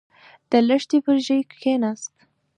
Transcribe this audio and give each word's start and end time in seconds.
د 0.49 0.51
لښتي 0.67 0.97
پر 1.05 1.15
ژۍکېناست. 1.25 2.13